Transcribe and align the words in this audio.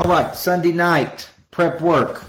All 0.00 0.10
right, 0.10 0.34
Sunday 0.34 0.72
night, 0.72 1.28
prep 1.50 1.82
work. 1.82 2.24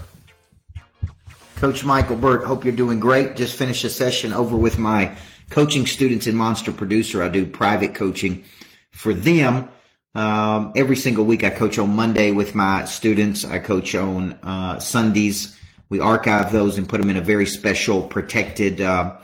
Coach 1.56 1.86
Michael 1.86 2.16
Burt, 2.16 2.44
hope 2.44 2.66
you're 2.66 2.76
doing 2.76 3.00
great. 3.00 3.34
Just 3.34 3.56
finished 3.56 3.82
a 3.84 3.88
session 3.88 4.34
over 4.34 4.58
with 4.58 4.78
my 4.78 5.16
coaching 5.48 5.86
students 5.86 6.26
in 6.26 6.36
Monster 6.36 6.70
Producer. 6.70 7.22
I 7.22 7.30
do 7.30 7.46
private 7.46 7.94
coaching 7.94 8.44
for 8.90 9.14
them. 9.14 9.70
Um, 10.14 10.74
every 10.76 10.96
single 10.96 11.24
week 11.24 11.44
I 11.44 11.48
coach 11.48 11.78
on 11.78 11.96
Monday 11.96 12.30
with 12.30 12.54
my 12.54 12.84
students. 12.84 13.46
I 13.46 13.58
coach 13.58 13.94
on 13.94 14.34
uh, 14.42 14.78
Sundays. 14.78 15.58
We 15.88 15.98
archive 15.98 16.52
those 16.52 16.76
and 16.76 16.86
put 16.86 17.00
them 17.00 17.08
in 17.08 17.16
a 17.16 17.22
very 17.22 17.46
special 17.46 18.02
protected, 18.02 18.82
uh, 18.82 19.16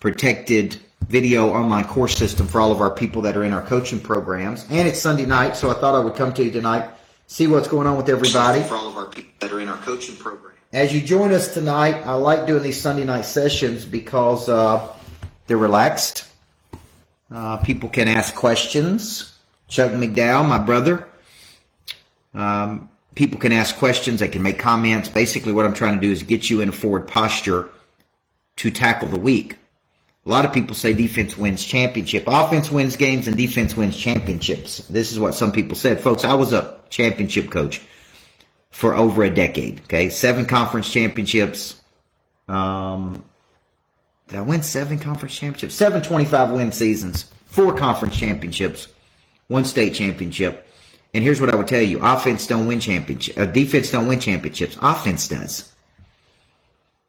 protected 0.00 0.78
video 1.06 1.52
online 1.52 1.84
course 1.84 2.16
system 2.16 2.46
for 2.46 2.62
all 2.62 2.72
of 2.72 2.80
our 2.80 2.90
people 2.90 3.20
that 3.20 3.36
are 3.36 3.44
in 3.44 3.52
our 3.52 3.60
coaching 3.60 4.00
programs. 4.00 4.64
And 4.70 4.88
it's 4.88 5.00
Sunday 5.00 5.26
night, 5.26 5.54
so 5.54 5.68
I 5.68 5.74
thought 5.74 5.94
I 5.94 6.02
would 6.02 6.14
come 6.14 6.32
to 6.32 6.42
you 6.42 6.50
tonight, 6.50 6.88
see 7.26 7.46
what's 7.46 7.68
going 7.68 7.86
on 7.86 7.96
with 7.96 8.08
everybody. 8.08 8.62
For 8.62 8.76
all 8.76 8.88
of 8.88 8.96
our 8.96 9.06
people 9.06 9.32
that 9.40 9.52
are 9.52 9.60
in 9.60 9.68
our 9.68 9.78
coaching 9.78 10.16
program. 10.16 10.54
As 10.72 10.92
you 10.92 11.00
join 11.00 11.32
us 11.32 11.54
tonight, 11.54 12.04
I 12.04 12.14
like 12.14 12.46
doing 12.46 12.62
these 12.62 12.80
Sunday 12.80 13.04
night 13.04 13.24
sessions 13.24 13.84
because 13.84 14.48
uh, 14.48 14.92
they're 15.46 15.56
relaxed. 15.56 16.26
Uh, 17.30 17.58
people 17.58 17.88
can 17.88 18.08
ask 18.08 18.34
questions. 18.34 19.38
Chuck 19.68 19.92
McDowell, 19.92 20.46
my 20.48 20.58
brother, 20.58 21.08
um, 22.34 22.88
people 23.14 23.38
can 23.38 23.52
ask 23.52 23.76
questions. 23.76 24.20
They 24.20 24.28
can 24.28 24.42
make 24.42 24.58
comments. 24.58 25.08
Basically, 25.08 25.52
what 25.52 25.64
I'm 25.64 25.74
trying 25.74 25.94
to 25.94 26.00
do 26.00 26.10
is 26.10 26.22
get 26.22 26.50
you 26.50 26.60
in 26.60 26.68
a 26.68 26.72
forward 26.72 27.06
posture 27.06 27.70
to 28.56 28.70
tackle 28.70 29.08
the 29.08 29.18
week. 29.18 29.56
A 30.26 30.30
lot 30.30 30.46
of 30.46 30.52
people 30.54 30.74
say 30.74 30.94
defense 30.94 31.36
wins 31.36 31.62
championship. 31.62 32.24
Offense 32.26 32.70
wins 32.70 32.96
games 32.96 33.28
and 33.28 33.36
defense 33.36 33.76
wins 33.76 33.96
championships. 33.96 34.78
This 34.88 35.12
is 35.12 35.18
what 35.18 35.34
some 35.34 35.52
people 35.52 35.76
said. 35.76 36.00
Folks, 36.00 36.24
I 36.24 36.32
was 36.32 36.54
a 36.54 36.78
championship 36.88 37.50
coach 37.50 37.82
for 38.70 38.94
over 38.94 39.22
a 39.22 39.30
decade. 39.30 39.80
Okay, 39.82 40.08
seven 40.08 40.46
conference 40.46 40.90
championships. 40.90 41.80
Um, 42.48 43.22
did 44.28 44.38
I 44.38 44.42
win 44.42 44.62
seven 44.62 44.98
conference 44.98 45.36
championships? 45.36 45.74
Seven 45.74 46.00
25 46.00 46.52
win 46.52 46.72
seasons, 46.72 47.30
four 47.44 47.74
conference 47.76 48.16
championships, 48.18 48.88
one 49.48 49.66
state 49.66 49.94
championship. 49.94 50.66
And 51.12 51.22
here's 51.22 51.40
what 51.40 51.50
I 51.50 51.54
would 51.54 51.68
tell 51.68 51.82
you: 51.82 52.00
offense 52.02 52.46
don't 52.46 52.66
win 52.66 52.80
championship. 52.80 53.38
Uh, 53.38 53.44
defense 53.44 53.90
don't 53.90 54.08
win 54.08 54.20
championships. 54.20 54.78
Offense 54.80 55.28
does. 55.28 55.73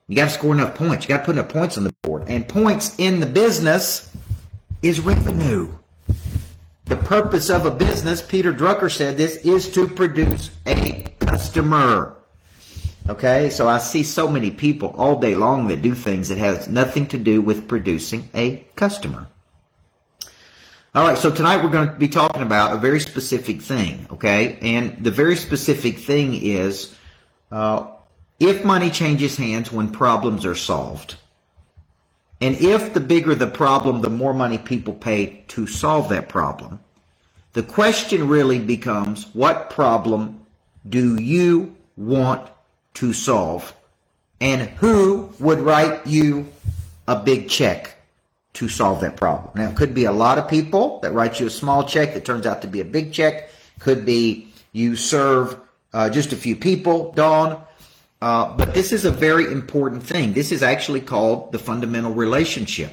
You 0.08 0.16
got 0.16 0.26
to 0.26 0.30
score 0.32 0.54
enough 0.54 0.76
points. 0.76 1.06
You 1.06 1.10
got 1.10 1.20
to 1.20 1.26
put 1.26 1.36
enough 1.36 1.50
points 1.50 1.78
on 1.78 1.84
the 1.84 1.94
board. 2.04 2.26
And 2.28 2.48
points 2.48 2.96
in 3.00 3.20
the 3.20 3.26
business 3.26 4.12
is 4.82 5.00
revenue. 5.00 5.74
The 6.86 6.98
purpose 6.98 7.50
of 7.50 7.66
a 7.66 7.72
business, 7.72 8.22
Peter 8.22 8.54
Drucker 8.54 8.92
said 8.92 9.18
this, 9.18 9.38
is 9.38 9.72
to 9.72 9.88
produce 9.88 10.52
a 10.68 11.06
customer. 11.20 12.16
Okay, 13.10 13.50
so 13.50 13.68
I 13.68 13.80
see 13.80 14.04
so 14.04 14.28
many 14.28 14.52
people 14.52 14.94
all 14.98 15.20
day 15.20 15.36
long 15.36 15.68
that 15.68 15.82
do 15.82 15.96
things 15.96 16.30
that 16.30 16.38
has 16.38 16.68
nothing 16.68 17.08
to 17.08 17.18
do 17.18 17.42
with 17.42 17.68
producing 17.68 18.30
a 18.36 18.66
customer. 18.76 19.28
All 20.94 21.08
right, 21.08 21.18
so 21.18 21.30
tonight 21.30 21.64
we're 21.64 21.72
going 21.72 21.90
to 21.90 21.96
be 21.96 22.08
talking 22.08 22.42
about 22.42 22.74
a 22.74 22.78
very 22.78 23.00
specific 23.00 23.62
thing, 23.62 24.08
okay? 24.12 24.58
And 24.62 25.04
the 25.04 25.12
very 25.12 25.36
specific 25.36 26.00
thing 26.00 26.36
is 26.36 26.96
uh, 27.52 27.88
if 28.40 28.66
money 28.66 28.90
changes 28.90 29.38
hands 29.38 29.72
when 29.72 29.92
problems 29.92 30.46
are 30.46 30.56
solved, 30.56 31.16
and 32.42 32.56
if 32.58 32.94
the 32.94 33.00
bigger 33.00 33.34
the 33.34 33.48
problem, 33.48 34.02
the 34.02 34.10
more 34.10 34.34
money 34.34 34.58
people 34.58 34.94
pay 34.94 35.44
to 35.48 35.66
solve 35.68 36.10
that 36.10 36.28
problem, 36.28 36.80
the 37.54 37.64
question 37.64 38.28
really 38.28 38.60
becomes 38.60 39.34
what 39.34 39.70
problem 39.70 40.46
do 40.88 41.16
you 41.16 41.76
want 41.96 42.50
to 42.96 43.14
solve? 43.14 43.74
And 44.42 44.64
who 44.64 45.30
would 45.40 45.60
write 45.60 46.06
you 46.06 46.48
a 47.08 47.16
big 47.16 47.48
check 47.48 47.96
to 48.54 48.68
solve 48.68 49.00
that 49.02 49.16
problem? 49.16 49.52
Now, 49.56 49.70
it 49.70 49.78
could 49.78 49.94
be 49.94 50.04
a 50.04 50.12
lot 50.12 50.38
of 50.38 50.50
people 50.50 51.00
that 51.00 51.14
write 51.14 51.40
you 51.40 51.48
a 51.48 51.50
small 51.50 51.86
check 51.86 52.14
that 52.14 52.26
turns 52.26 52.46
out 52.46 52.62
to 52.64 52.68
be 52.68 52.82
a 52.82 52.86
big 52.86 53.14
check. 53.14 53.50
Could 53.80 54.06
be 54.06 54.52
you 54.74 54.98
serve 54.98 55.58
uh, 55.94 56.10
just 56.10 56.34
a 56.34 56.36
few 56.36 56.58
people, 56.58 57.14
Dawn. 57.14 57.62
Uh, 58.22 58.56
but 58.56 58.74
this 58.74 58.92
is 58.92 59.06
a 59.06 59.12
very 59.12 59.46
important 59.52 60.02
thing. 60.02 60.34
This 60.34 60.52
is 60.52 60.64
actually 60.64 61.02
called 61.02 61.52
the 61.52 61.60
fundamental 61.60 62.14
relationship. 62.14 62.92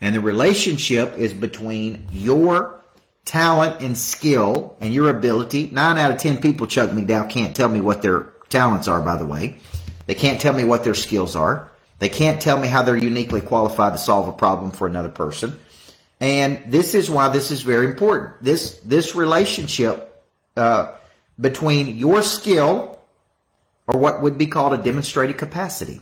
And 0.00 0.14
the 0.14 0.20
relationship 0.20 1.16
is 1.16 1.32
between 1.32 2.06
your 2.10 2.80
talent 3.24 3.80
and 3.80 3.96
skill 3.96 4.76
and 4.80 4.92
your 4.92 5.10
ability. 5.10 5.70
Nine 5.72 5.98
out 5.98 6.10
of 6.10 6.18
10 6.18 6.40
people, 6.40 6.66
Chuck 6.66 6.90
McDowell, 6.90 7.30
can't 7.30 7.54
tell 7.54 7.68
me 7.68 7.80
what 7.80 8.02
their 8.02 8.32
talents 8.48 8.88
are, 8.88 9.00
by 9.00 9.16
the 9.16 9.26
way. 9.26 9.58
They 10.06 10.14
can't 10.14 10.40
tell 10.40 10.52
me 10.52 10.64
what 10.64 10.84
their 10.84 10.94
skills 10.94 11.36
are. 11.36 11.70
They 11.98 12.08
can't 12.08 12.40
tell 12.40 12.58
me 12.58 12.68
how 12.68 12.82
they're 12.82 12.96
uniquely 12.96 13.40
qualified 13.40 13.92
to 13.92 13.98
solve 13.98 14.28
a 14.28 14.32
problem 14.32 14.70
for 14.70 14.86
another 14.86 15.08
person. 15.08 15.58
And 16.20 16.62
this 16.66 16.94
is 16.94 17.10
why 17.10 17.28
this 17.28 17.50
is 17.50 17.62
very 17.62 17.86
important. 17.86 18.42
This, 18.42 18.78
this 18.84 19.14
relationship 19.14 20.22
uh, 20.56 20.92
between 21.40 21.96
your 21.96 22.22
skill 22.22 22.93
or 23.86 23.98
what 23.98 24.22
would 24.22 24.38
be 24.38 24.46
called 24.46 24.72
a 24.72 24.78
demonstrated 24.78 25.38
capacity. 25.38 26.00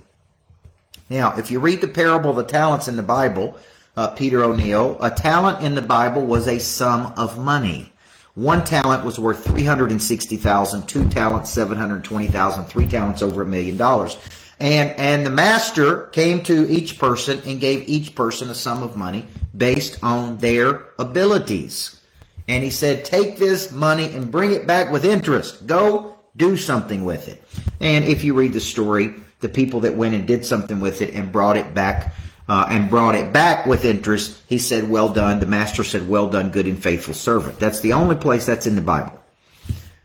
Now, 1.08 1.36
if 1.36 1.50
you 1.50 1.60
read 1.60 1.80
the 1.80 1.88
parable 1.88 2.30
of 2.30 2.36
the 2.36 2.44
talents 2.44 2.88
in 2.88 2.96
the 2.96 3.02
Bible, 3.02 3.58
uh, 3.96 4.08
Peter 4.08 4.42
O'Neill, 4.42 4.96
a 5.00 5.10
talent 5.10 5.62
in 5.64 5.74
the 5.74 5.82
Bible 5.82 6.24
was 6.24 6.48
a 6.48 6.58
sum 6.58 7.12
of 7.16 7.38
money. 7.38 7.92
One 8.34 8.64
talent 8.64 9.04
was 9.04 9.18
worth 9.18 9.44
360,000, 9.44 10.88
two 10.88 11.06
talents 11.10 11.50
720,000, 11.50 12.64
three 12.64 12.86
talents 12.86 13.20
over 13.20 13.42
a 13.42 13.46
million 13.46 13.76
dollars. 13.76 14.16
And 14.58 14.90
and 14.92 15.26
the 15.26 15.30
master 15.30 16.06
came 16.12 16.42
to 16.44 16.70
each 16.70 16.98
person 16.98 17.42
and 17.44 17.60
gave 17.60 17.88
each 17.88 18.14
person 18.14 18.48
a 18.48 18.54
sum 18.54 18.82
of 18.82 18.96
money 18.96 19.26
based 19.56 19.98
on 20.02 20.38
their 20.38 20.84
abilities. 20.98 22.00
And 22.48 22.62
he 22.62 22.70
said, 22.70 23.04
"Take 23.04 23.38
this 23.38 23.72
money 23.72 24.14
and 24.14 24.30
bring 24.30 24.52
it 24.52 24.66
back 24.66 24.92
with 24.92 25.04
interest. 25.04 25.66
Go 25.66 26.11
do 26.36 26.56
something 26.56 27.04
with 27.04 27.28
it." 27.28 27.42
And 27.80 28.04
if 28.04 28.24
you 28.24 28.34
read 28.34 28.52
the 28.52 28.60
story, 28.60 29.14
the 29.40 29.48
people 29.48 29.80
that 29.80 29.96
went 29.96 30.14
and 30.14 30.26
did 30.26 30.46
something 30.46 30.80
with 30.80 31.02
it 31.02 31.12
and 31.14 31.30
brought 31.30 31.56
it 31.56 31.74
back 31.74 32.14
uh, 32.48 32.66
and 32.68 32.90
brought 32.90 33.14
it 33.14 33.32
back 33.32 33.66
with 33.66 33.84
interest, 33.84 34.40
he 34.48 34.58
said, 34.58 34.88
Well 34.88 35.08
done. 35.08 35.40
The 35.40 35.46
master 35.46 35.84
said, 35.84 36.08
Well 36.08 36.28
done, 36.28 36.50
good 36.50 36.66
and 36.66 36.82
faithful 36.82 37.14
servant. 37.14 37.58
That's 37.58 37.80
the 37.80 37.92
only 37.92 38.16
place 38.16 38.46
that's 38.46 38.66
in 38.66 38.74
the 38.74 38.82
Bible. 38.82 39.20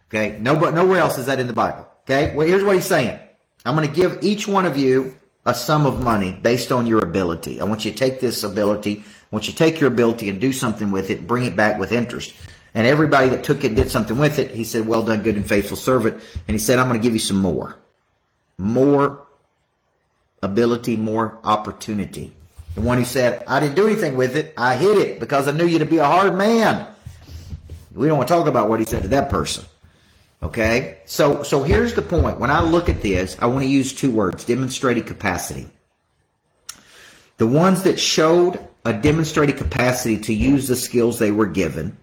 Okay? 0.10 0.38
Nobody, 0.40 0.76
nowhere 0.76 1.00
else 1.00 1.18
is 1.18 1.26
that 1.28 1.40
in 1.40 1.48
the 1.48 1.54
Bible. 1.54 1.88
Okay? 2.04 2.36
Well, 2.36 2.48
here's 2.48 2.64
what 2.64 2.76
he's 2.76 2.86
saying 2.86 3.20
I'm 3.66 3.76
going 3.76 3.88
to 3.88 3.94
give 3.94 4.20
each 4.22 4.48
one 4.48 4.66
of 4.66 4.78
you 4.78 5.16
a 5.46 5.54
sum 5.54 5.86
of 5.86 6.02
money 6.02 6.32
based 6.42 6.72
on 6.72 6.86
your 6.86 7.04
ability. 7.04 7.62
I 7.62 7.64
want 7.64 7.86
you 7.86 7.92
to 7.92 7.98
take 7.98 8.20
this 8.20 8.44
ability, 8.44 9.04
I 9.06 9.36
want 9.36 9.48
you 9.48 9.54
to 9.54 9.58
take 9.58 9.80
your 9.80 9.92
ability 9.92 10.30
and 10.30 10.40
do 10.40 10.52
something 10.52 10.92
with 10.92 11.09
it, 11.09 11.26
bring 11.26 11.46
it 11.46 11.56
back 11.56 11.80
with 11.80 11.92
interest. 11.92 12.34
And 12.78 12.86
everybody 12.86 13.30
that 13.30 13.44
took 13.44 13.64
it 13.64 13.74
did 13.74 13.90
something 13.90 14.20
with 14.20 14.38
it. 14.38 14.52
He 14.52 14.64
said, 14.64 14.86
Well 14.86 15.02
done, 15.02 15.24
good 15.24 15.36
and 15.36 15.50
faithful 15.50 15.76
servant. 15.76 16.22
And 16.48 16.54
he 16.54 16.60
said, 16.60 16.78
I'm 16.78 16.88
going 16.88 17.00
to 17.00 17.04
give 17.04 17.14
you 17.14 17.20
some 17.20 17.38
more. 17.38 17.76
More 18.60 19.26
ability, 20.44 20.96
more 20.96 21.40
opportunity. 21.44 22.36
The 22.76 22.82
one 22.82 23.00
who 23.00 23.04
said, 23.04 23.44
I 23.48 23.60
didn't 23.60 23.78
do 23.78 23.88
anything 23.88 24.16
with 24.16 24.36
it, 24.36 24.54
I 24.56 24.76
hid 24.76 25.00
it 25.00 25.20
because 25.20 25.48
I 25.48 25.54
knew 25.54 25.66
you 25.66 25.80
to 25.80 25.88
be 25.88 25.98
a 25.98 26.06
hard 26.06 26.36
man. 26.36 26.86
We 27.96 28.06
don't 28.06 28.18
want 28.18 28.28
to 28.28 28.34
talk 28.36 28.46
about 28.46 28.70
what 28.70 28.80
he 28.80 28.86
said 28.86 29.02
to 29.02 29.08
that 29.08 29.32
person. 29.32 29.66
Okay? 30.44 31.00
So 31.06 31.42
so 31.42 31.64
here's 31.64 31.96
the 31.96 32.04
point. 32.04 32.40
When 32.40 32.52
I 32.52 32.62
look 32.62 32.90
at 32.90 33.02
this, 33.02 33.38
I 33.40 33.48
want 33.48 33.64
to 33.64 33.70
use 33.70 33.92
two 33.92 34.12
words, 34.12 34.46
demonstrated 34.46 35.08
capacity. 35.08 35.68
The 37.38 37.48
ones 37.48 37.82
that 37.82 38.00
showed 38.00 38.59
a 38.86 38.94
demonstrated 38.94 39.58
capacity 39.58 40.20
to 40.20 40.32
use 40.32 40.68
the 40.68 40.76
skills 40.76 41.18
they 41.18 41.32
were 41.32 41.47
given 41.47 41.97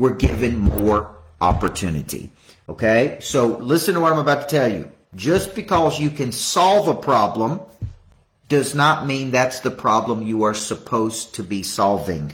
were 0.00 0.14
given 0.14 0.58
more 0.58 1.14
opportunity. 1.40 2.30
Okay? 2.68 3.18
So 3.20 3.58
listen 3.58 3.94
to 3.94 4.00
what 4.00 4.12
I'm 4.12 4.18
about 4.18 4.48
to 4.48 4.56
tell 4.56 4.72
you. 4.72 4.90
Just 5.14 5.54
because 5.54 6.00
you 6.00 6.10
can 6.10 6.32
solve 6.32 6.88
a 6.88 6.94
problem 6.94 7.60
does 8.48 8.74
not 8.74 9.06
mean 9.06 9.30
that's 9.30 9.60
the 9.60 9.70
problem 9.70 10.22
you 10.22 10.44
are 10.44 10.54
supposed 10.54 11.34
to 11.34 11.42
be 11.42 11.62
solving, 11.62 12.32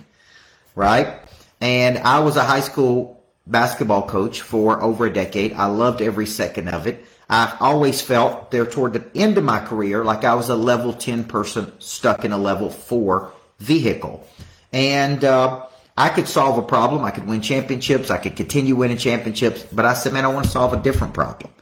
right? 0.74 1.20
And 1.60 1.98
I 1.98 2.20
was 2.20 2.36
a 2.36 2.44
high 2.44 2.60
school 2.60 3.22
basketball 3.46 4.06
coach 4.06 4.42
for 4.42 4.80
over 4.82 5.06
a 5.06 5.12
decade. 5.12 5.52
I 5.54 5.66
loved 5.66 6.00
every 6.00 6.26
second 6.26 6.68
of 6.68 6.86
it. 6.86 7.04
I 7.28 7.56
always 7.58 8.00
felt 8.00 8.50
there 8.50 8.66
toward 8.66 8.92
the 8.92 9.04
end 9.14 9.36
of 9.36 9.44
my 9.44 9.58
career 9.58 10.04
like 10.04 10.24
I 10.24 10.34
was 10.34 10.48
a 10.48 10.54
level 10.54 10.92
10 10.92 11.24
person 11.24 11.72
stuck 11.80 12.24
in 12.24 12.32
a 12.32 12.38
level 12.38 12.70
4 12.70 13.32
vehicle. 13.58 14.26
And 14.72 15.24
uh, 15.24 15.66
I 15.96 16.10
could 16.10 16.28
solve 16.28 16.58
a 16.58 16.62
problem. 16.62 17.04
I 17.04 17.10
could 17.10 17.26
win 17.26 17.40
championships. 17.40 18.10
I 18.10 18.18
could 18.18 18.36
continue 18.36 18.76
winning 18.76 18.98
championships. 18.98 19.64
But 19.72 19.86
I 19.86 19.94
said, 19.94 20.12
man, 20.12 20.24
I 20.24 20.28
want 20.28 20.44
to 20.44 20.50
solve 20.50 20.72
a 20.72 20.82
different 20.82 21.14
problem. 21.14 21.52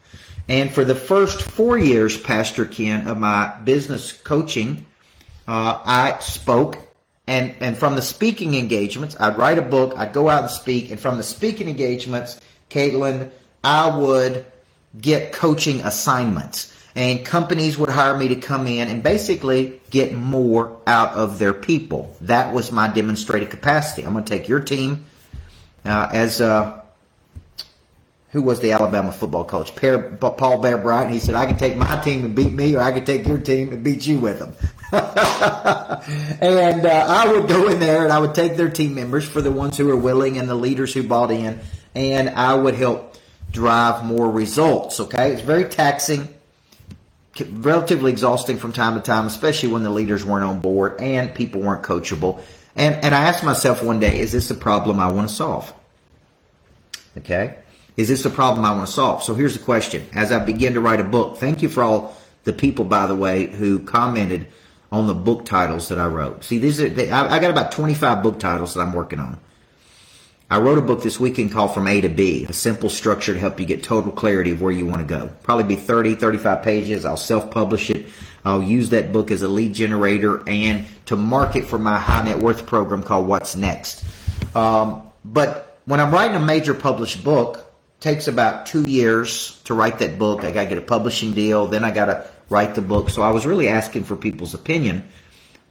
And 0.48 0.70
for 0.70 0.84
the 0.84 0.94
first 0.94 1.40
four 1.40 1.78
years, 1.78 2.20
Pastor 2.20 2.66
Ken, 2.66 3.06
of 3.06 3.18
my 3.18 3.54
business 3.64 4.12
coaching, 4.12 4.86
uh, 5.46 5.80
I 5.84 6.18
spoke. 6.20 6.78
And, 7.26 7.54
and 7.60 7.78
from 7.78 7.96
the 7.96 8.02
speaking 8.02 8.54
engagements, 8.54 9.16
I'd 9.18 9.38
write 9.38 9.56
a 9.56 9.62
book, 9.62 9.94
I'd 9.96 10.12
go 10.12 10.28
out 10.28 10.42
and 10.42 10.50
speak. 10.50 10.90
And 10.90 11.00
from 11.00 11.16
the 11.16 11.22
speaking 11.22 11.68
engagements, 11.68 12.38
Caitlin, 12.68 13.30
I 13.62 13.96
would 13.96 14.44
get 15.00 15.32
coaching 15.32 15.80
assignments. 15.80 16.73
And 16.96 17.24
companies 17.24 17.76
would 17.76 17.88
hire 17.88 18.16
me 18.16 18.28
to 18.28 18.36
come 18.36 18.68
in 18.68 18.88
and 18.88 19.02
basically 19.02 19.80
get 19.90 20.14
more 20.14 20.80
out 20.86 21.14
of 21.14 21.40
their 21.40 21.52
people. 21.52 22.16
That 22.20 22.54
was 22.54 22.70
my 22.70 22.86
demonstrated 22.86 23.50
capacity. 23.50 24.06
I'm 24.06 24.12
going 24.12 24.24
to 24.24 24.30
take 24.30 24.48
your 24.48 24.60
team 24.60 25.04
uh, 25.84 26.08
as 26.12 26.40
uh, 26.40 26.80
who 28.34 28.42
was 28.42 28.58
the 28.58 28.72
Alabama 28.72 29.12
football 29.12 29.44
coach? 29.44 29.74
Paul 29.76 30.60
Bear 30.60 30.76
Bryant. 30.76 31.12
He 31.12 31.20
said, 31.20 31.36
I 31.36 31.46
can 31.46 31.56
take 31.56 31.76
my 31.76 32.00
team 32.02 32.24
and 32.24 32.34
beat 32.34 32.52
me, 32.52 32.74
or 32.74 32.80
I 32.80 32.90
can 32.90 33.04
take 33.04 33.26
your 33.28 33.38
team 33.38 33.72
and 33.72 33.84
beat 33.84 34.06
you 34.06 34.18
with 34.18 34.40
them. 34.40 34.56
and 34.92 36.84
uh, 36.84 37.06
I 37.08 37.32
would 37.32 37.48
go 37.48 37.68
in 37.68 37.78
there 37.78 38.02
and 38.02 38.12
I 38.12 38.18
would 38.18 38.34
take 38.34 38.56
their 38.56 38.70
team 38.70 38.94
members 38.94 39.24
for 39.24 39.40
the 39.40 39.52
ones 39.52 39.76
who 39.76 39.86
were 39.86 39.96
willing 39.96 40.36
and 40.38 40.48
the 40.48 40.56
leaders 40.56 40.92
who 40.92 41.04
bought 41.04 41.30
in, 41.30 41.60
and 41.94 42.28
I 42.30 42.54
would 42.54 42.74
help 42.74 43.16
drive 43.52 44.04
more 44.04 44.28
results. 44.28 44.98
Okay, 44.98 45.32
it's 45.32 45.42
very 45.42 45.66
taxing, 45.66 46.33
relatively 47.50 48.12
exhausting 48.12 48.58
from 48.58 48.72
time 48.72 48.94
to 48.94 49.00
time, 49.00 49.26
especially 49.26 49.70
when 49.70 49.82
the 49.82 49.90
leaders 49.90 50.24
weren't 50.24 50.44
on 50.44 50.60
board 50.60 51.00
and 51.00 51.34
people 51.34 51.60
weren't 51.60 51.82
coachable. 51.82 52.40
And 52.76 52.96
and 53.04 53.14
I 53.14 53.22
asked 53.22 53.44
myself 53.44 53.82
one 53.82 54.00
day, 54.00 54.18
is 54.18 54.32
this 54.32 54.50
a 54.50 54.54
problem 54.54 55.00
I 55.00 55.10
want 55.10 55.28
to 55.28 55.34
solve? 55.34 55.72
Okay. 57.18 57.56
Is 57.96 58.08
this 58.08 58.24
a 58.24 58.30
problem 58.30 58.64
I 58.64 58.72
want 58.72 58.86
to 58.86 58.92
solve? 58.92 59.22
So 59.22 59.34
here's 59.34 59.56
the 59.56 59.64
question. 59.64 60.06
As 60.12 60.32
I 60.32 60.44
begin 60.44 60.74
to 60.74 60.80
write 60.80 61.00
a 61.00 61.04
book, 61.04 61.38
thank 61.38 61.62
you 61.62 61.68
for 61.68 61.82
all 61.84 62.16
the 62.42 62.52
people, 62.52 62.84
by 62.84 63.06
the 63.06 63.14
way, 63.14 63.46
who 63.46 63.78
commented 63.78 64.48
on 64.90 65.06
the 65.06 65.14
book 65.14 65.44
titles 65.44 65.88
that 65.88 65.98
I 65.98 66.06
wrote. 66.06 66.44
See, 66.44 66.58
these 66.58 66.80
are, 66.80 66.88
they, 66.88 67.10
I, 67.10 67.36
I 67.36 67.38
got 67.38 67.50
about 67.50 67.72
25 67.72 68.22
book 68.22 68.40
titles 68.40 68.74
that 68.74 68.80
I'm 68.80 68.92
working 68.92 69.20
on. 69.20 69.38
I 70.50 70.58
wrote 70.58 70.76
a 70.76 70.82
book 70.82 71.02
this 71.02 71.18
weekend 71.18 71.52
called 71.52 71.72
From 71.72 71.88
A 71.88 72.00
to 72.02 72.08
B, 72.08 72.44
a 72.48 72.52
simple 72.52 72.90
structure 72.90 73.32
to 73.32 73.40
help 73.40 73.58
you 73.58 73.64
get 73.64 73.82
total 73.82 74.12
clarity 74.12 74.50
of 74.50 74.60
where 74.60 74.72
you 74.72 74.84
want 74.84 75.00
to 75.00 75.06
go. 75.06 75.30
Probably 75.42 75.64
be 75.64 75.76
30, 75.76 76.16
35 76.16 76.62
pages. 76.62 77.04
I'll 77.04 77.16
self-publish 77.16 77.90
it. 77.90 78.06
I'll 78.44 78.62
use 78.62 78.90
that 78.90 79.10
book 79.10 79.30
as 79.30 79.40
a 79.40 79.48
lead 79.48 79.72
generator 79.72 80.46
and 80.46 80.84
to 81.06 81.16
market 81.16 81.64
for 81.64 81.78
my 81.78 81.98
high 81.98 82.24
net 82.24 82.38
worth 82.38 82.66
program 82.66 83.02
called 83.02 83.26
What's 83.26 83.56
Next. 83.56 84.04
Um, 84.54 85.10
but 85.24 85.78
when 85.86 85.98
I'm 85.98 86.12
writing 86.12 86.36
a 86.36 86.44
major 86.44 86.74
published 86.74 87.24
book, 87.24 87.72
takes 88.00 88.28
about 88.28 88.66
two 88.66 88.82
years 88.82 89.62
to 89.64 89.72
write 89.72 89.98
that 90.00 90.18
book. 90.18 90.44
I 90.44 90.50
got 90.50 90.64
to 90.64 90.68
get 90.68 90.78
a 90.78 90.82
publishing 90.82 91.32
deal. 91.32 91.66
Then 91.66 91.84
I 91.84 91.90
got 91.90 92.06
to 92.06 92.28
write 92.50 92.74
the 92.74 92.82
book. 92.82 93.08
So 93.08 93.22
I 93.22 93.30
was 93.30 93.46
really 93.46 93.68
asking 93.68 94.04
for 94.04 94.14
people's 94.14 94.52
opinion 94.52 95.08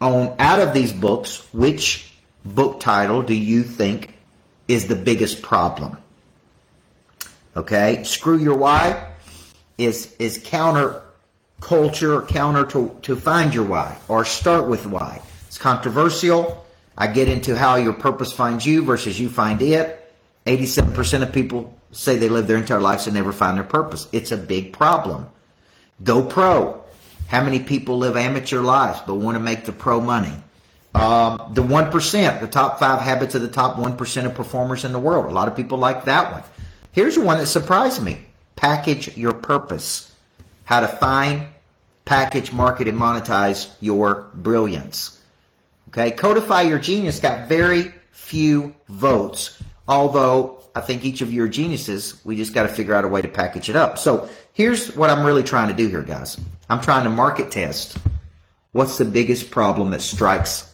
on 0.02 0.36
out 0.40 0.60
of 0.60 0.74
these 0.74 0.92
books, 0.92 1.48
which 1.54 2.12
book 2.44 2.80
title 2.80 3.22
do 3.22 3.36
you 3.36 3.62
think 3.62 4.12
is 4.68 4.88
the 4.88 4.95
biggest 4.95 5.42
problem? 5.42 5.98
Okay, 7.56 8.04
screw 8.04 8.38
your 8.38 8.57
why 8.57 9.12
is 9.77 10.15
is 10.19 10.39
counter 10.44 11.04
culture, 11.63 12.21
counter 12.24 12.65
to, 12.65 12.95
to 13.04 13.15
find 13.15 13.54
your 13.54 13.63
why 13.63 13.98
or 14.07 14.25
start 14.25 14.68
with 14.68 14.86
why. 14.86 15.21
It's 15.48 15.57
controversial. 15.57 16.65
I 16.98 17.07
get 17.07 17.30
into 17.30 17.56
how 17.56 17.75
your 17.75 17.94
purpose 17.94 18.33
finds 18.33 18.65
you 18.65 18.83
versus 18.83 19.19
you 19.19 19.30
find 19.30 19.62
it. 19.62 20.00
87% 20.45 21.24
of 21.24 21.31
people 21.31 21.74
say 21.92 22.18
they 22.18 22.27
live 22.27 22.48
their 22.48 22.57
entire 22.57 22.81
lives 22.81 23.07
and 23.07 23.15
never 23.15 23.31
find 23.31 23.57
their 23.57 23.63
purpose. 23.63 24.07
It's 24.12 24.31
a 24.31 24.38
big 24.38 24.74
problem. 24.74 25.27
Go 26.04 26.24
pro. 26.24 26.83
How 27.27 27.44
many 27.44 27.60
people 27.60 27.98
live 27.98 28.18
amateur 28.18 28.62
lives 28.62 29.00
but 29.07 29.15
want 29.15 29.36
to 29.36 29.39
make 29.39 29.63
the 29.65 29.71
pro 29.71 30.01
money? 30.01 30.33
Um, 30.95 31.54
the 31.54 31.63
1%, 31.63 32.40
the 32.40 32.48
top 32.48 32.80
five 32.80 33.01
habits 33.01 33.34
of 33.34 33.42
the 33.42 33.48
top 33.48 33.78
1% 33.78 34.25
of 34.25 34.36
performers 34.36 34.86
in 34.86 34.92
the 34.92 35.00
world. 35.00 35.25
A 35.25 35.30
lot 35.30 35.48
of 35.48 35.56
people 35.56 35.78
like 35.78 36.06
that 36.06 36.31
one. 36.31 36.44
Here's 36.92 37.18
one 37.18 37.40
that 37.40 37.48
surprised 37.48 38.04
me. 38.04 38.19
Package 38.56 39.18
your 39.18 39.34
purpose. 39.34 40.12
How 40.66 40.81
to 40.81 40.88
find, 40.88 41.48
package, 42.06 42.51
market, 42.51 42.88
and 42.88 42.98
monetize 42.98 43.72
your 43.81 44.30
brilliance. 44.36 45.19
Okay. 45.90 46.12
Codify 46.12 46.62
your 46.62 46.80
genius 46.80 47.19
got 47.19 47.50
very 47.50 47.94
few 48.12 48.75
votes, 48.88 49.62
although 49.88 50.63
I 50.75 50.81
think 50.81 51.04
each 51.04 51.22
of 51.22 51.34
you 51.34 51.44
are 51.44 51.48
geniuses. 51.48 52.24
We 52.24 52.36
just 52.36 52.54
got 52.54 52.63
to 52.63 52.69
figure 52.69 52.94
out 52.94 53.04
a 53.04 53.07
way 53.07 53.22
to 53.22 53.28
package 53.28 53.69
it 53.69 53.75
up. 53.75 53.98
So 53.98 54.30
here's 54.54 54.96
what 54.96 55.10
I'm 55.10 55.25
really 55.25 55.44
trying 55.44 55.69
to 55.69 55.74
do 55.74 55.88
here, 55.88 56.04
guys. 56.04 56.39
I'm 56.69 56.81
trying 56.81 57.04
to 57.06 57.10
market 57.10 57.51
test 57.51 57.98
what's 58.72 58.98
the 58.98 59.06
biggest 59.06 59.51
problem 59.51 59.92
that 59.92 60.01
strikes 60.01 60.73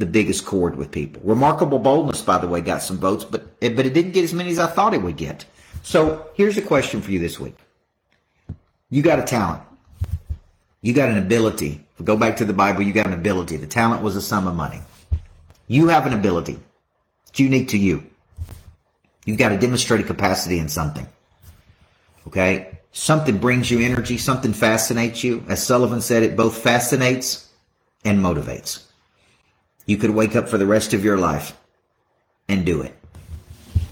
the 0.00 0.06
biggest 0.06 0.46
chord 0.46 0.76
with 0.76 0.90
people. 0.90 1.20
Remarkable 1.24 1.78
boldness, 1.78 2.22
by 2.22 2.38
the 2.38 2.48
way, 2.48 2.60
got 2.60 2.82
some 2.82 2.98
votes, 2.98 3.24
but 3.24 3.46
it, 3.60 3.76
but 3.76 3.86
it 3.86 3.94
didn't 3.94 4.12
get 4.12 4.24
as 4.24 4.34
many 4.34 4.50
as 4.50 4.58
I 4.58 4.66
thought 4.66 4.94
it 4.94 5.02
would 5.02 5.16
get. 5.16 5.44
So 5.82 6.26
here's 6.34 6.56
a 6.56 6.62
question 6.62 7.00
for 7.00 7.10
you 7.10 7.18
this 7.18 7.38
week. 7.38 7.54
You 8.88 9.02
got 9.02 9.18
a 9.18 9.22
talent. 9.22 9.62
You 10.82 10.94
got 10.94 11.10
an 11.10 11.18
ability. 11.18 11.86
Go 12.02 12.16
back 12.16 12.38
to 12.38 12.46
the 12.46 12.54
Bible. 12.54 12.82
You 12.82 12.94
got 12.94 13.06
an 13.06 13.12
ability. 13.12 13.58
The 13.58 13.66
talent 13.66 14.02
was 14.02 14.16
a 14.16 14.22
sum 14.22 14.48
of 14.48 14.56
money. 14.56 14.80
You 15.68 15.88
have 15.88 16.06
an 16.06 16.14
ability. 16.14 16.58
It's 17.28 17.38
unique 17.38 17.68
to 17.68 17.78
you. 17.78 18.02
You've 19.26 19.38
got 19.38 19.50
to 19.50 19.58
demonstrate 19.58 20.00
a 20.00 20.04
capacity 20.04 20.58
in 20.58 20.68
something. 20.68 21.06
Okay? 22.26 22.78
Something 22.92 23.38
brings 23.38 23.70
you 23.70 23.80
energy, 23.80 24.16
something 24.16 24.52
fascinates 24.54 25.22
you. 25.22 25.44
As 25.48 25.64
Sullivan 25.64 26.00
said, 26.00 26.22
it 26.22 26.36
both 26.36 26.58
fascinates 26.58 27.48
and 28.04 28.18
motivates. 28.18 28.89
You 29.90 29.96
could 29.96 30.10
wake 30.10 30.36
up 30.36 30.48
for 30.48 30.56
the 30.56 30.68
rest 30.68 30.94
of 30.94 31.04
your 31.04 31.18
life 31.18 31.52
and 32.48 32.64
do 32.64 32.80
it. 32.82 32.94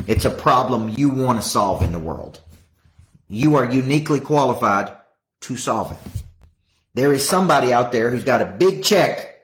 It's 0.06 0.24
a 0.24 0.30
problem 0.30 0.94
you 0.96 1.08
want 1.08 1.42
to 1.42 1.48
solve 1.48 1.82
in 1.82 1.90
the 1.90 1.98
world. 1.98 2.40
You 3.26 3.56
are 3.56 3.68
uniquely 3.68 4.20
qualified 4.20 4.96
to 5.40 5.56
solve 5.56 5.90
it. 5.90 6.22
There 6.94 7.12
is 7.12 7.28
somebody 7.28 7.72
out 7.72 7.90
there 7.90 8.10
who's 8.10 8.22
got 8.22 8.42
a 8.42 8.46
big 8.46 8.84
check 8.84 9.40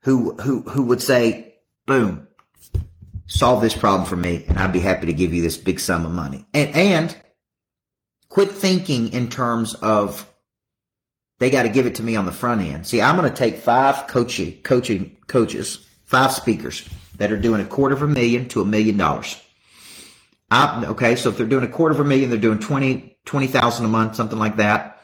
who, 0.00 0.32
who, 0.32 0.62
who 0.62 0.82
would 0.82 1.00
say, 1.00 1.54
boom, 1.86 2.26
solve 3.28 3.62
this 3.62 3.76
problem 3.76 4.08
for 4.08 4.16
me 4.16 4.44
and 4.48 4.58
I'd 4.58 4.72
be 4.72 4.80
happy 4.80 5.06
to 5.06 5.12
give 5.12 5.32
you 5.32 5.40
this 5.40 5.56
big 5.56 5.78
sum 5.78 6.04
of 6.04 6.10
money. 6.10 6.46
And, 6.52 6.74
and 6.74 7.16
quit 8.28 8.50
thinking 8.50 9.12
in 9.12 9.28
terms 9.28 9.74
of 9.74 10.28
they 11.38 11.50
got 11.50 11.64
to 11.64 11.68
give 11.68 11.86
it 11.86 11.96
to 11.96 12.02
me 12.02 12.16
on 12.16 12.26
the 12.26 12.32
front 12.32 12.62
end. 12.62 12.86
See, 12.86 13.00
I'm 13.00 13.16
going 13.16 13.28
to 13.30 13.36
take 13.36 13.58
five 13.58 14.06
coaching, 14.06 14.60
coaching 14.62 15.16
coaches, 15.26 15.86
five 16.04 16.32
speakers 16.32 16.88
that 17.16 17.32
are 17.32 17.36
doing 17.36 17.60
a 17.60 17.64
quarter 17.64 17.94
of 17.94 18.02
a 18.02 18.06
million 18.06 18.48
to 18.48 18.62
a 18.62 18.64
million 18.64 18.96
dollars. 18.96 19.40
I, 20.50 20.84
okay. 20.86 21.16
So 21.16 21.30
if 21.30 21.36
they're 21.36 21.46
doing 21.46 21.64
a 21.64 21.68
quarter 21.68 21.94
of 21.94 22.00
a 22.00 22.04
million, 22.04 22.30
they're 22.30 22.38
doing 22.38 22.58
20, 22.58 23.18
20,000 23.24 23.84
a 23.84 23.88
month, 23.88 24.16
something 24.16 24.38
like 24.38 24.56
that. 24.56 25.02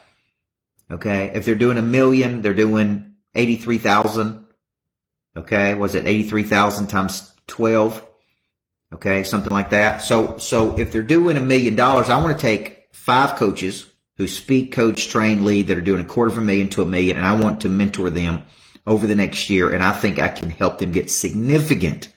Okay. 0.91 1.33
If 1.35 1.45
they're 1.45 1.55
doing 1.55 1.79
a 1.79 1.83
million, 1.83 2.43
they're 2.43 2.55
doing 2.55 3.15
83,000. 3.35 4.47
Okay. 5.37 5.75
Was 5.75 5.95
it 5.95 6.07
83,000 6.07 6.87
times 6.87 7.33
12? 7.49 8.07
Okay, 8.93 9.25
something 9.25 9.53
like 9.53 9.71
that. 9.71 10.03
So, 10.03 10.37
so 10.37 10.79
if 10.79 10.93
they're 10.93 11.03
doing 11.03 11.37
a 11.37 11.41
million 11.41 11.75
dollars, 11.75 12.11
I 12.11 12.23
want 12.23 12.37
to 12.37 12.41
take 12.41 12.89
five 12.93 13.37
coaches 13.37 13.87
who 14.17 14.29
speak, 14.29 14.73
coach, 14.73 15.09
train, 15.09 15.45
lead 15.45 15.67
that 15.67 15.79
are 15.79 15.83
doing 15.83 16.01
a 16.01 16.05
quarter 16.05 16.31
of 16.31 16.39
a 16.39 16.41
million 16.41 16.69
to 16.71 16.83
a 16.83 16.87
million, 16.87 17.17
and 17.17 17.27
I 17.27 17.35
want 17.35 17.61
to 17.63 17.69
mentor 17.69 18.11
them 18.11 18.43
over 18.87 19.07
the 19.07 19.15
next 19.15 19.49
year. 19.49 19.73
And 19.73 19.83
I 19.83 19.93
think 19.93 20.19
I 20.19 20.29
can 20.29 20.51
help 20.51 20.79
them 20.79 20.93
get 20.93 21.11
significant 21.11 22.09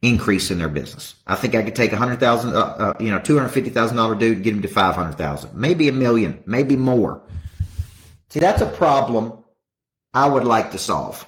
increase 0.00 0.50
in 0.50 0.58
their 0.58 0.68
business. 0.68 1.14
I 1.26 1.34
think 1.34 1.54
I 1.54 1.62
could 1.62 1.74
take 1.74 1.92
a 1.92 1.96
hundred 1.96 2.20
thousand, 2.20 2.54
uh, 2.54 2.58
uh, 2.58 2.94
you 3.00 3.10
know, 3.10 3.18
two 3.18 3.36
hundred 3.36 3.50
fifty 3.50 3.70
thousand 3.70 3.96
dollar 3.96 4.14
dude, 4.14 4.42
get 4.42 4.54
him 4.54 4.62
to 4.62 4.68
five 4.68 4.94
hundred 4.94 5.18
thousand, 5.18 5.54
maybe 5.54 5.88
a 5.88 5.92
million, 5.92 6.42
maybe 6.46 6.76
more. 6.76 7.22
See, 8.30 8.40
that's 8.40 8.62
a 8.62 8.66
problem 8.66 9.32
I 10.14 10.28
would 10.28 10.44
like 10.44 10.70
to 10.72 10.78
solve 10.78 11.26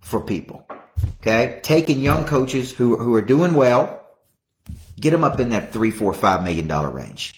for 0.00 0.20
people. 0.20 0.66
Okay, 1.20 1.60
taking 1.62 2.00
young 2.00 2.24
coaches 2.24 2.72
who 2.72 2.96
who 2.96 3.14
are 3.14 3.22
doing 3.22 3.54
well, 3.54 4.06
get 5.00 5.10
them 5.10 5.24
up 5.24 5.40
in 5.40 5.50
that 5.50 5.72
three, 5.72 5.90
four, 5.90 6.12
five 6.14 6.44
million 6.44 6.68
dollar 6.68 6.90
range. 6.90 7.34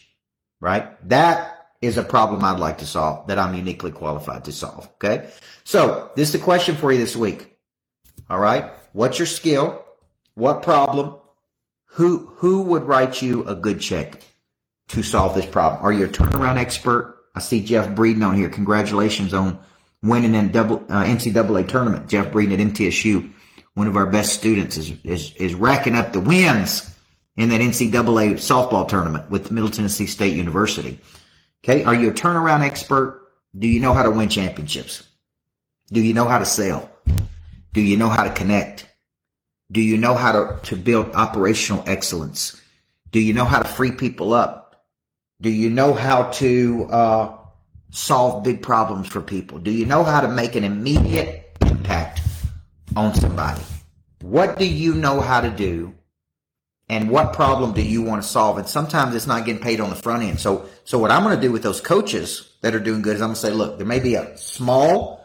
Right? 0.60 1.08
That 1.08 1.59
is 1.80 1.96
a 1.96 2.02
problem 2.02 2.44
I'd 2.44 2.60
like 2.60 2.78
to 2.78 2.87
solve 2.87 3.26
that 3.28 3.38
I'm 3.38 3.54
uniquely 3.54 3.90
qualified 3.90 4.44
to 4.44 4.52
solve. 4.52 4.88
Okay. 4.94 5.30
So 5.64 6.10
this 6.16 6.28
is 6.28 6.32
the 6.32 6.44
question 6.44 6.76
for 6.76 6.92
you 6.92 6.99
this 6.99 7.16
week. 7.16 7.56
All 8.28 8.38
right. 8.38 8.70
What's 8.92 9.18
your 9.18 9.26
skill? 9.26 9.84
What 10.34 10.62
problem? 10.62 11.16
Who 11.94 12.26
who 12.37 12.62
would 12.62 12.84
write 12.84 13.20
you 13.20 13.44
a 13.44 13.54
good 13.54 13.80
check 13.80 14.22
to 14.88 15.02
solve 15.02 15.34
this 15.34 15.46
problem? 15.46 15.82
Are 15.82 15.92
you 15.92 16.04
a 16.04 16.08
turnaround 16.08 16.56
expert? 16.56 17.16
I 17.34 17.40
see 17.40 17.64
Jeff 17.64 17.88
Breeden 17.90 18.26
on 18.26 18.37
here. 18.37 18.49
Congratulations 18.49 19.34
on 19.34 19.58
winning 20.02 20.34
in 20.34 20.50
double 20.50 20.78
uh, 20.88 21.04
NCAA 21.04 21.68
tournament. 21.68 22.08
Jeff 22.08 22.32
Breeden 22.32 22.52
at 22.52 22.58
MTSU 22.58 23.32
one 23.75 23.87
of 23.87 23.96
our 23.96 24.06
best 24.06 24.32
students 24.32 24.76
is, 24.76 24.92
is, 25.04 25.32
is 25.37 25.54
racking 25.54 25.94
up 25.94 26.12
the 26.12 26.20
wins 26.20 26.94
in 27.37 27.49
that 27.50 27.60
NCAA 27.60 28.34
softball 28.34 28.87
tournament 28.87 29.30
with 29.30 29.50
Middle 29.50 29.70
Tennessee 29.70 30.06
State 30.06 30.37
University. 30.37 30.99
Okay. 31.62 31.84
Are 31.84 31.94
you 31.94 32.10
a 32.10 32.12
turnaround 32.12 32.60
expert? 32.62 33.28
Do 33.58 33.66
you 33.66 33.80
know 33.80 33.92
how 33.92 34.02
to 34.02 34.10
win 34.10 34.28
championships? 34.28 35.02
Do 35.92 36.00
you 36.00 36.14
know 36.14 36.26
how 36.26 36.38
to 36.38 36.46
sell? 36.46 36.90
Do 37.72 37.80
you 37.80 37.96
know 37.96 38.08
how 38.08 38.24
to 38.24 38.30
connect? 38.30 38.86
Do 39.72 39.80
you 39.80 39.98
know 39.98 40.14
how 40.14 40.32
to, 40.32 40.60
to 40.62 40.76
build 40.76 41.14
operational 41.14 41.84
excellence? 41.86 42.60
Do 43.12 43.20
you 43.20 43.32
know 43.32 43.44
how 43.44 43.60
to 43.60 43.68
free 43.68 43.92
people 43.92 44.32
up? 44.32 44.86
Do 45.40 45.50
you 45.50 45.70
know 45.70 45.94
how 45.94 46.24
to 46.24 46.86
uh, 46.90 47.36
solve 47.90 48.44
big 48.44 48.62
problems 48.62 49.08
for 49.08 49.20
people? 49.20 49.58
Do 49.58 49.70
you 49.70 49.86
know 49.86 50.04
how 50.04 50.20
to 50.20 50.28
make 50.28 50.54
an 50.54 50.64
immediate 50.64 51.56
impact 51.66 52.20
on 52.96 53.14
somebody? 53.14 53.62
What 54.22 54.58
do 54.58 54.66
you 54.66 54.94
know 54.94 55.20
how 55.20 55.40
to 55.40 55.50
do? 55.50 55.94
And 56.90 57.09
what 57.09 57.35
problem 57.35 57.73
do 57.73 57.82
you 57.82 58.02
want 58.02 58.20
to 58.20 58.28
solve? 58.28 58.59
And 58.59 58.68
sometimes 58.68 59.14
it's 59.14 59.28
not 59.28 59.47
getting 59.47 59.62
paid 59.62 59.80
on 59.80 59.90
the 59.90 59.97
front 59.97 60.25
end. 60.25 60.40
So, 60.40 60.68
so 60.82 60.99
what 60.99 61.12
I'm 61.12 61.23
going 61.23 61.37
to 61.37 61.40
do 61.40 61.52
with 61.52 61.62
those 61.62 61.80
coaches 61.80 62.50
that 62.62 62.75
are 62.75 62.80
doing 62.80 63.00
good 63.00 63.14
is 63.14 63.23
I'm 63.23 63.28
going 63.28 63.37
to 63.37 63.40
say, 63.40 63.52
look, 63.52 63.78
there 63.78 63.87
may 63.87 64.00
be 64.00 64.16
a 64.16 64.37
small 64.37 65.25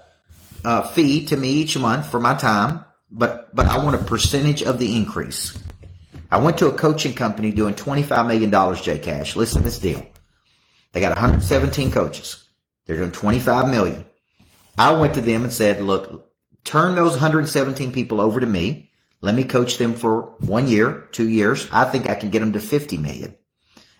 uh, 0.64 0.84
fee 0.84 1.26
to 1.26 1.36
me 1.36 1.50
each 1.50 1.76
month 1.76 2.12
for 2.12 2.20
my 2.20 2.36
time, 2.36 2.86
but 3.10 3.54
but 3.56 3.66
I 3.66 3.84
want 3.84 3.96
a 3.96 4.04
percentage 4.04 4.62
of 4.62 4.78
the 4.78 4.96
increase. 4.96 5.58
I 6.30 6.38
went 6.38 6.60
to 6.60 6.68
a 6.68 6.72
coaching 6.72 7.16
company 7.16 7.50
doing 7.52 7.74
$25 7.74 8.28
million, 8.28 8.76
J 8.76 9.00
Cash. 9.00 9.36
Listen 9.36 9.64
to 9.64 9.66
this 9.66 9.80
deal. 9.80 10.06
They 10.92 11.00
got 11.00 11.16
117 11.16 11.92
coaches. 11.92 12.48
They're 12.86 12.98
doing 12.98 13.12
25 13.12 13.70
million. 13.72 14.06
I 14.78 14.92
went 14.92 15.16
to 15.16 15.22
them 15.22 15.44
and 15.44 15.52
said, 15.52 15.82
look, 15.82 16.30
turn 16.64 16.94
those 16.94 17.14
117 17.14 17.92
people 17.92 18.22
over 18.22 18.40
to 18.40 18.46
me. 18.46 18.92
Let 19.22 19.36
me 19.36 19.44
coach 19.44 19.78
them 19.78 19.94
for 19.94 20.36
one 20.40 20.68
year, 20.68 21.08
two 21.12 21.28
years. 21.28 21.68
I 21.72 21.86
think 21.86 22.10
I 22.10 22.16
can 22.16 22.30
get 22.30 22.40
them 22.40 22.54
to 22.54 22.60
50 22.60 22.98
million. 22.98 23.36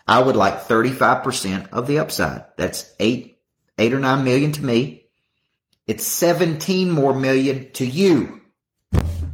I 0.08 0.22
would 0.22 0.36
like 0.36 0.68
35% 0.68 1.70
of 1.72 1.88
the 1.88 2.00
upside. 2.00 2.46
That's 2.58 2.94
eight, 3.00 3.40
eight 3.78 3.94
or 3.94 4.00
nine 4.00 4.24
million 4.24 4.52
to 4.54 4.64
me. 4.64 5.08
It's 5.88 6.06
17 6.06 6.92
more 6.92 7.14
million 7.14 7.72
to 7.74 7.86
you. 7.86 8.42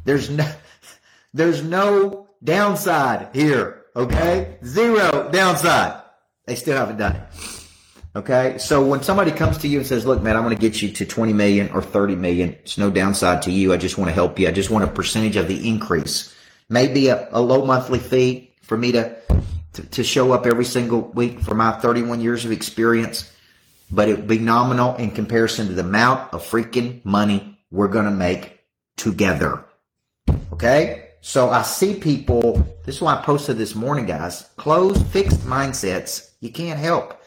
There's 0.05 0.29
no, 0.29 0.49
there's 1.33 1.63
no 1.63 2.29
downside 2.43 3.29
here. 3.33 3.85
Okay. 3.95 4.57
Zero 4.63 5.29
downside. 5.31 6.01
They 6.45 6.55
still 6.55 6.77
haven't 6.77 6.97
done 6.97 7.17
it. 7.17 7.60
Okay. 8.15 8.57
So 8.57 8.85
when 8.85 9.01
somebody 9.03 9.31
comes 9.31 9.57
to 9.59 9.67
you 9.67 9.79
and 9.79 9.87
says, 9.87 10.05
look, 10.05 10.21
man, 10.21 10.35
I 10.35 10.41
want 10.41 10.53
to 10.53 10.59
get 10.59 10.81
you 10.81 10.91
to 10.91 11.05
20 11.05 11.31
million 11.31 11.69
or 11.69 11.81
30 11.81 12.15
million. 12.15 12.49
It's 12.63 12.77
no 12.77 12.89
downside 12.89 13.41
to 13.43 13.51
you. 13.51 13.71
I 13.71 13.77
just 13.77 13.97
want 13.97 14.09
to 14.09 14.13
help 14.13 14.37
you. 14.37 14.47
I 14.49 14.51
just 14.51 14.69
want 14.69 14.83
a 14.83 14.87
percentage 14.87 15.37
of 15.37 15.47
the 15.47 15.67
increase. 15.67 16.35
Maybe 16.67 17.07
a, 17.07 17.29
a 17.31 17.39
low 17.39 17.65
monthly 17.65 17.99
fee 17.99 18.53
for 18.61 18.77
me 18.77 18.91
to, 18.91 19.15
to, 19.73 19.83
to 19.83 20.03
show 20.03 20.33
up 20.33 20.45
every 20.45 20.65
single 20.65 21.01
week 21.01 21.39
for 21.39 21.55
my 21.55 21.71
31 21.71 22.19
years 22.19 22.43
of 22.43 22.51
experience, 22.51 23.31
but 23.89 24.09
it 24.09 24.17
would 24.17 24.27
be 24.27 24.39
nominal 24.39 24.95
in 24.97 25.11
comparison 25.11 25.67
to 25.67 25.73
the 25.73 25.81
amount 25.81 26.33
of 26.33 26.43
freaking 26.43 27.03
money 27.05 27.59
we're 27.71 27.87
going 27.87 28.05
to 28.05 28.11
make 28.11 28.59
together. 28.97 29.63
Okay. 30.51 31.07
So 31.21 31.49
I 31.49 31.61
see 31.61 31.95
people, 31.95 32.57
this 32.83 32.95
is 32.95 33.01
why 33.01 33.15
I 33.15 33.21
posted 33.21 33.57
this 33.57 33.75
morning, 33.75 34.05
guys. 34.05 34.49
Closed, 34.57 35.05
fixed 35.07 35.41
mindsets, 35.41 36.31
you 36.41 36.51
can't 36.51 36.79
help. 36.79 37.20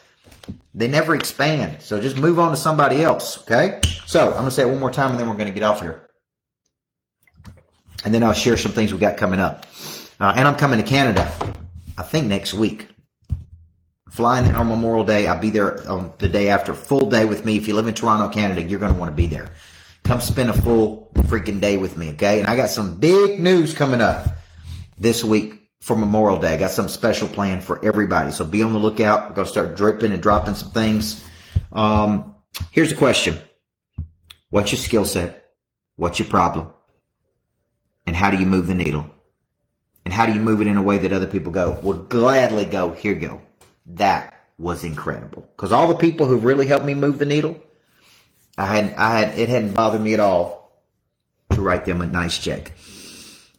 They 0.74 0.88
never 0.88 1.14
expand. 1.14 1.80
So 1.80 2.00
just 2.00 2.16
move 2.16 2.38
on 2.38 2.50
to 2.50 2.56
somebody 2.56 3.02
else. 3.02 3.40
Okay. 3.42 3.80
So 4.06 4.28
I'm 4.28 4.32
going 4.32 4.44
to 4.46 4.50
say 4.50 4.62
it 4.62 4.68
one 4.68 4.80
more 4.80 4.90
time 4.90 5.12
and 5.12 5.20
then 5.20 5.28
we're 5.28 5.36
going 5.36 5.46
to 5.46 5.54
get 5.54 5.62
off 5.62 5.80
here. 5.80 6.08
And 8.04 8.12
then 8.12 8.22
I'll 8.22 8.32
share 8.32 8.56
some 8.56 8.72
things 8.72 8.92
we 8.92 8.98
got 8.98 9.16
coming 9.16 9.40
up. 9.40 9.66
Uh, 10.20 10.34
and 10.36 10.46
I'm 10.46 10.56
coming 10.56 10.78
to 10.80 10.86
Canada, 10.86 11.32
I 11.96 12.02
think 12.02 12.26
next 12.26 12.54
week. 12.54 12.88
Flying 14.10 14.46
in 14.46 14.54
on 14.54 14.68
Memorial 14.68 15.04
Day. 15.04 15.26
I'll 15.26 15.40
be 15.40 15.50
there 15.50 15.88
on 15.88 16.12
the 16.18 16.28
day 16.28 16.48
after. 16.48 16.74
Full 16.74 17.08
day 17.08 17.24
with 17.24 17.44
me. 17.44 17.56
If 17.56 17.66
you 17.66 17.74
live 17.74 17.88
in 17.88 17.94
Toronto, 17.94 18.28
Canada, 18.28 18.62
you're 18.62 18.78
going 18.78 18.92
to 18.92 18.98
want 18.98 19.10
to 19.10 19.16
be 19.16 19.26
there. 19.26 19.50
Come 20.04 20.20
spend 20.20 20.50
a 20.50 20.52
full 20.52 21.10
freaking 21.22 21.60
day 21.60 21.78
with 21.78 21.96
me, 21.96 22.10
okay? 22.10 22.38
And 22.38 22.46
I 22.46 22.56
got 22.56 22.68
some 22.68 22.96
big 22.96 23.40
news 23.40 23.74
coming 23.74 24.00
up 24.00 24.26
this 24.98 25.24
week 25.24 25.63
for 25.84 25.94
Memorial 25.94 26.40
Day. 26.40 26.54
I 26.54 26.56
got 26.56 26.70
some 26.70 26.88
special 26.88 27.28
plan 27.28 27.60
for 27.60 27.84
everybody. 27.84 28.30
So 28.30 28.42
be 28.42 28.62
on 28.62 28.72
the 28.72 28.78
lookout. 28.78 29.28
We're 29.28 29.34
going 29.34 29.44
to 29.44 29.52
start 29.52 29.76
dripping 29.76 30.12
and 30.12 30.22
dropping 30.22 30.54
some 30.54 30.70
things. 30.70 31.22
Um, 31.72 32.34
here's 32.70 32.90
a 32.90 32.96
question. 32.96 33.36
What's 34.48 34.72
your 34.72 34.78
skill 34.78 35.04
set? 35.04 35.52
What's 35.96 36.18
your 36.18 36.28
problem? 36.28 36.70
And 38.06 38.16
how 38.16 38.30
do 38.30 38.38
you 38.38 38.46
move 38.46 38.66
the 38.66 38.74
needle? 38.74 39.10
And 40.06 40.14
how 40.14 40.24
do 40.24 40.32
you 40.32 40.40
move 40.40 40.62
it 40.62 40.68
in 40.68 40.78
a 40.78 40.82
way 40.82 40.96
that 40.96 41.12
other 41.12 41.26
people 41.26 41.52
go, 41.52 41.78
would 41.82 42.08
gladly 42.08 42.64
go, 42.64 42.92
here 42.92 43.14
go. 43.14 43.42
That 43.84 44.42
was 44.56 44.84
incredible. 44.84 45.46
Because 45.54 45.70
all 45.70 45.88
the 45.88 45.96
people 45.96 46.24
who 46.24 46.38
really 46.38 46.66
helped 46.66 46.86
me 46.86 46.94
move 46.94 47.18
the 47.18 47.26
needle, 47.26 47.62
I 48.56 48.74
had, 48.74 48.94
I 48.94 49.18
had, 49.18 49.38
it 49.38 49.50
hadn't 49.50 49.74
bothered 49.74 50.00
me 50.00 50.14
at 50.14 50.20
all 50.20 50.82
to 51.50 51.60
write 51.60 51.84
them 51.84 52.00
a 52.00 52.06
nice 52.06 52.38
check. 52.38 52.72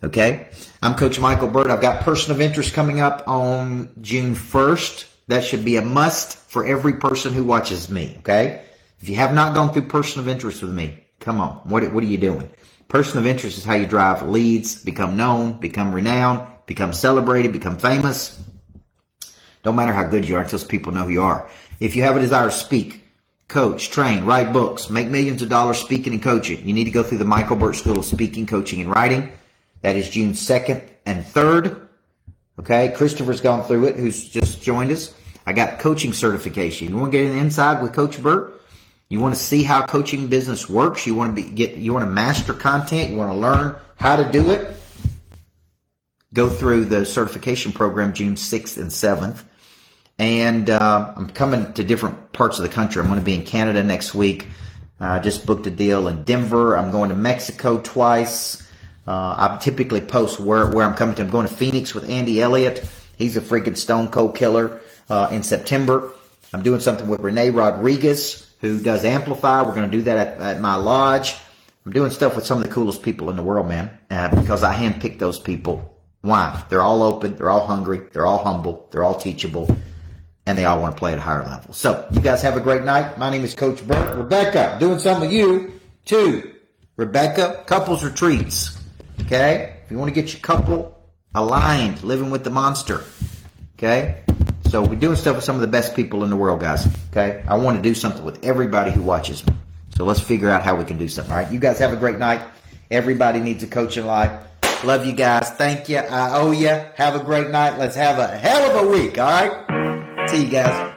Okay. 0.06 0.48
I'm 0.84 0.94
Coach 0.94 1.20
Michael 1.20 1.48
Burt. 1.48 1.72
I've 1.72 1.82
got 1.82 2.04
person 2.04 2.32
of 2.32 2.40
interest 2.40 2.76
coming 2.76 3.00
up 3.00 3.24
on 3.28 3.90
June 4.02 4.36
1st. 4.36 5.08
That 5.30 5.44
should 5.44 5.66
be 5.66 5.78
a 5.78 5.82
must 5.82 6.38
for 6.38 6.64
every 6.64 6.94
person 6.94 7.34
who 7.34 7.44
watches 7.44 7.90
me. 7.90 8.16
Okay. 8.20 8.64
If 9.00 9.10
you 9.10 9.16
have 9.16 9.34
not 9.34 9.56
gone 9.56 9.74
through 9.74 9.88
person 9.88 10.20
of 10.20 10.28
interest 10.28 10.62
with 10.62 10.72
me, 10.72 11.04
come 11.20 11.42
on. 11.42 11.56
What, 11.64 11.92
what 11.92 12.04
are 12.04 12.08
you 12.08 12.20
doing? 12.20 12.48
Person 12.88 13.18
of 13.18 13.26
interest 13.26 13.58
is 13.58 13.66
how 13.66 13.74
you 13.74 13.88
drive 13.88 14.22
leads, 14.30 14.76
become 14.84 15.18
known, 15.18 15.54
become 15.54 15.92
renowned, 15.92 16.48
become 16.68 16.94
celebrated, 16.94 17.52
become 17.52 17.80
famous. 17.80 18.40
Don't 19.64 19.76
matter 19.76 19.92
how 19.92 20.04
good 20.04 20.30
you 20.30 20.36
are 20.36 20.44
until 20.44 20.60
people 20.60 20.92
know 20.92 21.06
who 21.06 21.14
you 21.14 21.24
are. 21.24 21.50
If 21.80 21.96
you 21.96 22.04
have 22.04 22.16
a 22.16 22.20
desire 22.20 22.52
to 22.52 22.56
speak, 22.56 23.04
coach, 23.48 23.90
train, 23.90 24.24
write 24.24 24.54
books, 24.54 24.92
make 24.92 25.08
millions 25.08 25.42
of 25.42 25.50
dollars 25.50 25.80
speaking 25.80 26.14
and 26.14 26.22
coaching. 26.22 26.64
You 26.64 26.76
need 26.76 26.84
to 26.84 26.92
go 26.92 27.02
through 27.02 27.18
the 27.18 27.26
Michael 27.26 27.56
Burt 27.56 27.76
School 27.76 27.98
of 27.98 28.06
Speaking, 28.06 28.46
Coaching, 28.46 28.82
and 28.82 28.92
Writing. 28.92 29.32
That 29.86 29.98
is 29.98 30.10
June 30.10 30.32
2nd 30.32 30.82
and 31.06 31.24
3rd. 31.24 31.88
Okay. 32.60 32.92
Christopher's 32.98 33.40
gone 33.40 33.64
through 33.66 33.86
it, 33.86 33.96
who's 33.98 34.28
just 34.28 34.64
joined 34.64 34.90
us. 34.90 35.14
I 35.46 35.54
got 35.54 35.78
coaching 35.78 36.12
certification. 36.12 36.90
You 36.90 36.98
want 36.98 37.12
to 37.12 37.20
get 37.20 37.30
the 37.32 37.38
inside 37.38 37.84
with 37.84 37.94
Coach 37.94 38.20
Burt? 38.20 38.60
You 39.10 39.20
want 39.20 39.36
to 39.36 39.40
see 39.40 39.62
how 39.62 39.86
coaching 39.86 40.26
business 40.26 40.68
works? 40.68 41.06
You 41.06 41.14
want 41.14 41.36
to 41.36 41.44
be, 41.44 41.48
get, 41.48 41.76
you 41.76 41.94
want 41.94 42.04
to 42.04 42.10
master 42.10 42.52
content? 42.52 43.12
You 43.12 43.18
want 43.18 43.32
to 43.32 43.38
learn 43.38 43.76
how 43.98 44.16
to 44.16 44.28
do 44.32 44.50
it? 44.50 44.76
Go 46.34 46.50
through 46.50 46.86
the 46.86 47.06
certification 47.06 47.72
program 47.72 48.12
June 48.12 48.34
6th 48.34 48.80
and 48.80 48.90
7th. 48.90 49.44
And 50.18 50.72
uh, 50.72 51.14
I'm 51.16 51.30
coming 51.30 51.72
to 51.74 51.84
different 51.84 52.34
parts 52.34 52.58
of 52.58 52.64
the 52.64 52.70
country. 52.74 53.04
I'm 53.04 53.08
going 53.08 53.20
to 53.20 53.24
be 53.24 53.36
in 53.36 53.46
Canada 53.46 53.84
next 53.84 54.16
week. 54.16 54.48
I 55.00 55.18
uh, 55.18 55.20
just 55.20 55.46
booked 55.46 55.68
a 55.68 55.72
deal 55.72 56.08
in 56.08 56.24
Denver. 56.24 56.76
I'm 56.76 56.90
going 56.90 57.10
to 57.10 57.16
Mexico 57.16 57.80
twice. 57.82 58.65
Uh, 59.08 59.36
I 59.38 59.58
typically 59.62 60.02
post 60.02 60.40
where, 60.40 60.68
where 60.68 60.86
I'm 60.86 60.96
coming 60.96 61.16
to. 61.16 61.22
I'm 61.24 61.30
going 61.30 61.48
to 61.48 61.54
Phoenix 61.54 61.94
with 61.94 62.10
Andy 62.10 62.42
Elliott. 62.42 62.88
He's 63.18 63.38
a 63.38 63.42
freaking 63.42 63.78
stone 63.78 64.08
cold 64.08 64.36
killer 64.36 64.82
uh, 65.10 65.30
in 65.32 65.44
September. 65.44 66.12
I'm 66.54 66.64
doing 66.64 66.80
something 66.80 67.08
with 67.08 67.20
Renee 67.20 67.52
Rodriguez, 67.52 68.52
who 68.62 68.80
does 68.80 69.06
Amplify. 69.06 69.62
We're 69.62 69.76
going 69.76 69.90
to 69.90 69.98
do 69.98 70.04
that 70.04 70.18
at, 70.18 70.42
at, 70.42 70.62
my 70.62 70.76
lodge. 70.76 71.36
I'm 71.86 71.92
doing 71.92 72.10
stuff 72.12 72.36
with 72.36 72.46
some 72.46 72.58
of 72.58 72.64
the 72.64 72.74
coolest 72.74 73.04
people 73.04 73.30
in 73.30 73.36
the 73.36 73.44
world, 73.44 73.68
man, 73.68 73.96
uh, 74.10 74.30
because 74.30 74.64
I 74.64 74.74
handpicked 74.74 75.20
those 75.20 75.40
people. 75.40 75.94
Why? 76.22 76.64
They're 76.70 76.82
all 76.82 77.04
open. 77.04 77.36
They're 77.36 77.52
all 77.52 77.68
hungry. 77.68 78.02
They're 78.12 78.26
all 78.26 78.44
humble. 78.44 78.88
They're 78.92 79.04
all 79.04 79.20
teachable 79.20 79.76
and 80.46 80.58
they 80.58 80.66
all 80.66 80.80
want 80.80 80.96
to 80.96 81.00
play 81.00 81.12
at 81.12 81.18
a 81.18 81.22
higher 81.22 81.44
level. 81.44 81.74
So 81.74 82.08
you 82.12 82.22
guys 82.22 82.42
have 82.42 82.56
a 82.56 82.62
great 82.62 82.84
night. 82.84 83.18
My 83.18 83.30
name 83.30 83.44
is 83.44 83.56
Coach 83.56 83.86
Burt. 83.86 84.16
Rebecca, 84.16 84.78
doing 84.80 85.00
something 85.00 85.30
with 85.30 85.32
you 85.32 85.80
too. 86.06 86.54
Rebecca, 86.98 87.64
couples 87.66 88.04
retreats. 88.04 88.75
Okay? 89.22 89.78
If 89.84 89.92
you 89.92 89.98
want 89.98 90.14
to 90.14 90.22
get 90.22 90.34
your 90.34 90.42
couple 90.42 90.98
aligned, 91.34 92.04
living 92.04 92.30
with 92.30 92.44
the 92.44 92.50
monster. 92.50 93.04
Okay? 93.78 94.24
So 94.70 94.82
we're 94.82 94.96
doing 94.96 95.16
stuff 95.16 95.36
with 95.36 95.46
some 95.46 95.56
of 95.56 95.62
the 95.62 95.68
best 95.68 95.96
people 95.96 96.24
in 96.24 96.30
the 96.30 96.36
world, 96.36 96.60
guys. 96.60 96.88
Okay? 97.12 97.44
I 97.48 97.56
want 97.56 97.78
to 97.78 97.82
do 97.82 97.94
something 97.94 98.24
with 98.24 98.44
everybody 98.44 98.92
who 98.92 99.02
watches 99.02 99.46
me. 99.46 99.54
So 99.96 100.06
let's 100.06 100.20
figure 100.20 100.50
out 100.50 100.64
how 100.64 100.76
we 100.76 100.86
can 100.86 100.98
do 100.98 101.08
something. 101.08 101.32
All 101.32 101.40
right? 101.40 101.52
You 101.52 101.60
guys 101.60 101.80
have 101.80 101.94
a 101.94 101.98
great 101.98 102.18
night. 102.18 102.42
Everybody 102.92 103.40
needs 103.40 103.64
a 103.64 103.68
coach 103.68 103.98
in 103.98 104.06
life. 104.06 104.32
Love 104.84 105.06
you 105.06 105.14
guys. 105.14 105.50
Thank 105.52 105.90
you. 105.90 105.98
I 105.98 106.38
owe 106.38 106.52
you. 106.52 106.68
Have 106.68 107.16
a 107.16 107.24
great 107.24 107.50
night. 107.50 107.80
Let's 107.80 107.96
have 107.96 108.20
a 108.20 108.28
hell 108.28 108.70
of 108.72 108.88
a 108.88 108.92
week. 108.92 109.18
All 109.18 109.26
right? 109.28 110.30
See 110.30 110.44
you 110.46 110.50
guys. 110.50 110.95